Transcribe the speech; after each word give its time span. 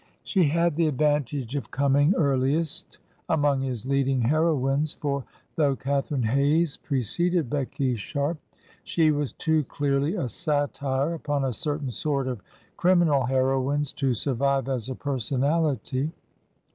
She 0.23 0.45
had 0.45 0.77
the 0.77 0.87
advantage 0.87 1.55
of 1.55 1.69
coming 1.69 2.15
earliest 2.15 2.97
among 3.29 3.61
his 3.61 3.85
leading 3.85 4.21
her 4.21 4.39
oines, 4.45 4.97
for, 4.97 5.25
though 5.57 5.75
Catharine 5.75 6.23
Hayes 6.23 6.75
preceded 6.77 7.51
Becky 7.51 7.95
Sharp, 7.95 8.39
she 8.83 9.11
was 9.11 9.31
too 9.33 9.63
clearly 9.65 10.15
a 10.15 10.27
satire 10.27 11.13
upon 11.13 11.45
a 11.45 11.53
certain 11.53 11.91
sort 11.91 12.27
of 12.27 12.41
criminal 12.77 13.25
heroines 13.27 13.93
to 13.93 14.15
survive 14.15 14.67
as 14.67 14.89
a 14.89 14.95
personality. 14.95 16.09